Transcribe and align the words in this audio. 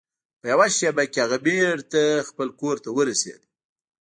په 0.39 0.45
یوه 0.51 0.67
شیبه 0.77 1.03
کې 1.11 1.19
هغه 1.23 1.37
بیرته 1.45 2.01
خپل 2.29 2.47
کور 2.59 2.75
ته 2.83 2.89
ورسید. 2.97 3.41